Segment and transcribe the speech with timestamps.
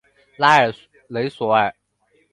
[0.35, 0.73] 拉尔
[1.09, 1.71] 雷索尔。